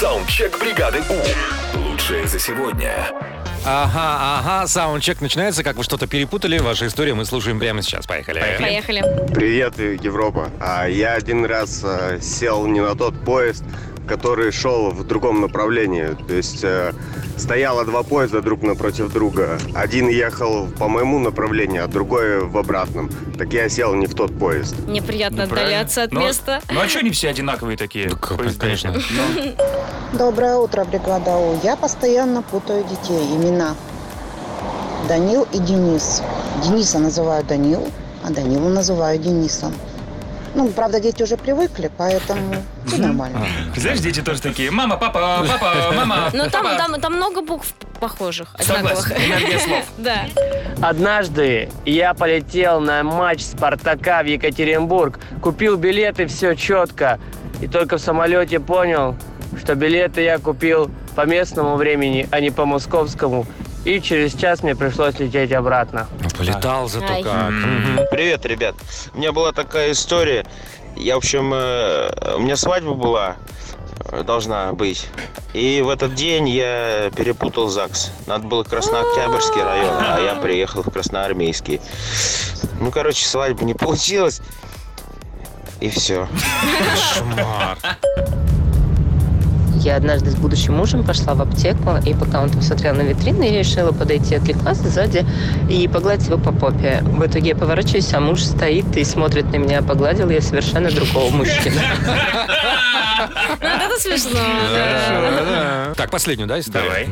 Саундчек 0.00 0.58
бригады 0.58 1.02
У. 1.10 1.78
Лучшее 1.78 2.26
за 2.26 2.38
сегодня. 2.38 2.90
Ага, 3.66 4.38
ага, 4.38 4.66
саундчек 4.66 5.20
начинается. 5.20 5.62
Как 5.62 5.76
вы 5.76 5.84
что-то 5.84 6.06
перепутали, 6.06 6.56
ваша 6.56 6.86
история 6.86 7.12
мы 7.12 7.26
слушаем 7.26 7.58
прямо 7.58 7.82
сейчас. 7.82 8.06
Поехали. 8.06 8.42
Поехали. 8.58 9.02
Привет, 9.34 9.78
Европа. 9.78 10.48
А 10.58 10.86
я 10.86 11.12
один 11.12 11.44
раз 11.44 11.82
э, 11.84 12.18
сел 12.22 12.66
не 12.66 12.80
на 12.80 12.94
тот 12.94 13.14
поезд, 13.26 13.62
который 14.08 14.52
шел 14.52 14.88
в 14.88 15.06
другом 15.06 15.42
направлении. 15.42 16.16
То 16.26 16.32
есть 16.32 16.64
э, 16.64 16.94
стояло 17.40 17.84
два 17.84 18.02
поезда 18.02 18.40
друг 18.42 18.62
напротив 18.62 19.12
друга. 19.12 19.58
Один 19.74 20.08
ехал 20.08 20.66
по 20.78 20.88
моему 20.88 21.18
направлению, 21.18 21.84
а 21.84 21.88
другой 21.88 22.44
в 22.44 22.56
обратном. 22.58 23.10
Так 23.38 23.52
я 23.52 23.68
сел 23.68 23.94
не 23.94 24.06
в 24.06 24.14
тот 24.14 24.38
поезд. 24.38 24.74
Неприятно 24.86 25.44
Ну, 25.44 25.48
правильно. 25.48 25.68
отдаляться 25.80 26.02
от 26.02 26.12
Ну, 26.12 26.20
места. 26.20 26.60
Ну 26.70 26.80
а 26.80 26.88
что 26.88 27.00
они 27.00 27.10
все 27.10 27.30
одинаковые 27.30 27.76
такие? 27.76 28.08
Ну, 28.10 28.16
как- 28.16 28.38
поезда? 28.38 28.60
конечно. 28.60 28.92
Ну, 28.94 29.52
Доброе 30.18 30.56
утро, 30.56 30.84
бригада 30.84 31.36
У. 31.36 31.58
Я 31.62 31.76
постоянно 31.76 32.42
путаю 32.42 32.84
детей, 32.84 33.24
имена. 33.36 33.74
Данил 35.08 35.46
и 35.52 35.58
Денис. 35.58 36.22
Дениса 36.64 36.98
называю 36.98 37.44
Данил, 37.44 37.88
а 38.24 38.30
Данила 38.30 38.68
называю 38.68 39.18
Денисом. 39.18 39.72
Ну, 40.54 40.68
правда, 40.68 40.98
дети 41.00 41.22
уже 41.22 41.36
привыкли, 41.36 41.90
поэтому 41.96 42.54
все 42.86 42.98
нормально. 42.98 43.46
Знаешь, 43.76 44.00
дети 44.00 44.20
тоже 44.20 44.40
такие. 44.42 44.70
Мама, 44.70 44.96
папа, 44.96 45.44
папа, 45.46 45.92
мама. 45.96 46.30
Ну 46.32 46.50
там, 46.50 46.64
папа». 46.64 46.76
там, 46.76 47.00
там 47.00 47.14
много 47.14 47.40
букв 47.42 47.72
похожих, 48.00 48.48
Согласен, 48.58 49.12
одинаковых. 49.12 49.26
энергия 49.28 49.58
слов. 49.58 49.84
Да. 49.98 50.24
Однажды 50.80 51.68
я 51.84 52.14
полетел 52.14 52.80
на 52.80 53.02
матч 53.02 53.42
Спартака 53.42 54.22
в 54.22 54.26
Екатеринбург, 54.26 55.18
купил 55.42 55.76
билеты, 55.76 56.26
все 56.26 56.54
четко. 56.54 57.20
И 57.60 57.66
только 57.68 57.98
в 57.98 58.00
самолете 58.00 58.58
понял, 58.58 59.16
что 59.62 59.74
билеты 59.74 60.22
я 60.22 60.38
купил 60.38 60.90
по 61.14 61.26
местному 61.26 61.76
времени, 61.76 62.26
а 62.30 62.40
не 62.40 62.50
по 62.50 62.64
московскому. 62.64 63.46
И 63.84 64.00
через 64.00 64.34
час 64.34 64.62
мне 64.62 64.74
пришлось 64.74 65.18
лететь 65.18 65.52
обратно. 65.52 66.06
Полетал 66.40 66.88
зато 66.88 67.12
Ай. 67.12 67.22
как. 67.22 67.50
Мгм. 67.50 68.00
Привет, 68.10 68.46
ребят. 68.46 68.74
У 69.12 69.18
меня 69.18 69.30
была 69.32 69.52
такая 69.52 69.92
история. 69.92 70.46
Я, 70.96 71.16
в 71.16 71.18
общем, 71.18 71.52
э, 71.52 72.34
у 72.36 72.40
меня 72.40 72.56
свадьба 72.56 72.94
была, 72.94 73.36
э, 74.06 74.22
должна 74.22 74.72
быть. 74.72 75.06
И 75.52 75.82
в 75.82 75.90
этот 75.90 76.14
день 76.14 76.48
я 76.48 77.10
перепутал 77.14 77.68
ЗАГС. 77.68 78.12
Надо 78.26 78.46
было 78.46 78.64
Краснооктябрьский 78.64 79.62
район, 79.62 79.96
а 80.00 80.18
я 80.18 80.36
приехал 80.36 80.82
в 80.82 80.90
Красноармейский. 80.90 81.78
Ну, 82.80 82.90
короче, 82.90 83.26
свадьба 83.26 83.62
не 83.64 83.74
получилась. 83.74 84.40
И 85.80 85.90
все. 85.90 86.26
Кошмар. 86.78 87.76
Я 89.80 89.96
однажды 89.96 90.30
с 90.30 90.34
будущим 90.34 90.74
мужем 90.76 91.04
пошла 91.04 91.32
в 91.34 91.40
аптеку, 91.40 91.96
и 92.04 92.12
пока 92.14 92.42
он 92.42 92.50
там 92.50 92.60
смотрел 92.60 92.94
на 92.94 93.00
витрины, 93.00 93.44
я 93.44 93.58
решила 93.60 93.92
подойти, 93.92 94.34
отвлеклась 94.34 94.76
сзади 94.78 95.24
и 95.70 95.88
погладить 95.88 96.26
его 96.26 96.36
по 96.38 96.52
попе. 96.52 97.00
В 97.02 97.24
итоге 97.26 97.50
я 97.50 97.56
поворачиваюсь, 97.56 98.12
а 98.12 98.20
муж 98.20 98.42
стоит 98.42 98.94
и 98.96 99.04
смотрит 99.04 99.46
на 99.52 99.56
меня. 99.56 99.80
Погладил 99.82 100.28
я 100.28 100.42
совершенно 100.42 100.90
другого 100.90 101.30
мужчину. 101.34 101.80
Ну, 103.60 103.66
это 103.66 104.00
смешно. 104.00 104.38
Так, 105.96 106.10
последнюю, 106.10 106.46
да, 106.48 106.60
историю? 106.60 106.88
Давай. 106.90 107.08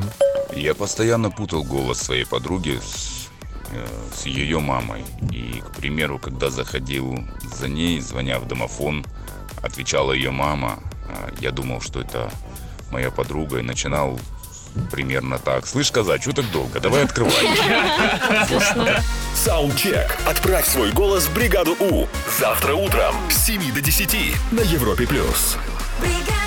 Я 0.55 0.75
постоянно 0.75 1.31
путал 1.31 1.65
голос 1.65 1.99
своей 2.01 2.25
подруги 2.25 2.79
с, 2.83 3.29
э, 3.73 3.87
с 4.15 4.27
ее 4.27 4.59
мамой. 4.61 5.05
И, 5.31 5.63
к 5.67 5.77
примеру, 5.77 6.19
когда 6.19 6.51
заходил 6.51 7.19
за 7.43 7.69
ней, 7.69 8.01
звоня 8.01 8.39
в 8.39 8.47
домофон, 8.49 9.05
отвечала 9.63 10.13
ее 10.13 10.31
мама. 10.31 10.79
а 11.09 11.31
Я 11.41 11.51
думал, 11.51 11.81
что 11.81 12.01
это 12.01 12.31
моя 12.91 13.11
подруга, 13.11 13.59
и 13.59 13.63
начинал 13.63 14.19
примерно 14.91 15.39
так. 15.39 15.67
Слышь, 15.67 15.91
коза, 15.91 16.19
что 16.19 16.33
так 16.33 16.51
долго? 16.51 16.81
Давай 16.81 17.05
открывай. 17.05 17.33
Саундчек. 19.35 20.17
Отправь 20.27 20.67
свой 20.67 20.93
голос 20.93 21.25
в 21.27 21.35
бригаду 21.35 21.77
У. 21.81 22.07
Завтра 22.39 22.75
утром 22.75 23.15
с 23.31 23.47
7 23.47 23.73
до 23.73 23.81
10 23.81 24.17
на 24.53 24.61
Европе+. 24.61 25.07
плюс. 25.07 25.57
бригада. 26.01 26.38